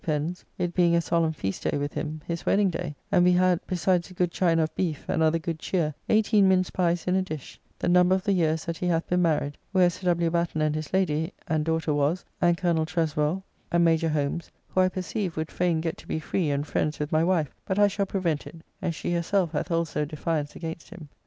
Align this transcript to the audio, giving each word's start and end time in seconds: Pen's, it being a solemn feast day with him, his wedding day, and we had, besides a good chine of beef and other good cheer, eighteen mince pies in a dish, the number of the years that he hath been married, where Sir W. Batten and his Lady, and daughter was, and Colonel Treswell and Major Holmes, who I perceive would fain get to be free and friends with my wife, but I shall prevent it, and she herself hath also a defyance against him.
Pen's, 0.03 0.43
it 0.57 0.73
being 0.73 0.95
a 0.95 0.99
solemn 0.99 1.31
feast 1.31 1.61
day 1.61 1.77
with 1.77 1.93
him, 1.93 2.21
his 2.25 2.43
wedding 2.43 2.71
day, 2.71 2.95
and 3.11 3.23
we 3.23 3.33
had, 3.33 3.59
besides 3.67 4.09
a 4.09 4.15
good 4.15 4.31
chine 4.31 4.57
of 4.57 4.73
beef 4.73 5.05
and 5.07 5.21
other 5.21 5.37
good 5.37 5.59
cheer, 5.59 5.93
eighteen 6.09 6.47
mince 6.49 6.71
pies 6.71 7.05
in 7.05 7.15
a 7.15 7.21
dish, 7.21 7.59
the 7.77 7.87
number 7.87 8.15
of 8.15 8.23
the 8.23 8.31
years 8.33 8.65
that 8.65 8.77
he 8.77 8.87
hath 8.87 9.05
been 9.07 9.21
married, 9.21 9.59
where 9.71 9.91
Sir 9.91 10.07
W. 10.07 10.31
Batten 10.31 10.59
and 10.59 10.73
his 10.73 10.91
Lady, 10.91 11.31
and 11.47 11.63
daughter 11.63 11.93
was, 11.93 12.25
and 12.41 12.57
Colonel 12.57 12.87
Treswell 12.87 13.43
and 13.71 13.85
Major 13.85 14.09
Holmes, 14.09 14.49
who 14.69 14.81
I 14.81 14.89
perceive 14.89 15.37
would 15.37 15.51
fain 15.51 15.81
get 15.81 15.97
to 15.99 16.07
be 16.07 16.19
free 16.19 16.49
and 16.49 16.65
friends 16.65 16.97
with 16.97 17.11
my 17.11 17.23
wife, 17.23 17.53
but 17.67 17.77
I 17.77 17.87
shall 17.87 18.07
prevent 18.07 18.47
it, 18.47 18.55
and 18.81 18.95
she 18.95 19.13
herself 19.13 19.51
hath 19.51 19.69
also 19.69 20.01
a 20.01 20.05
defyance 20.07 20.55
against 20.55 20.89
him. 20.89 21.09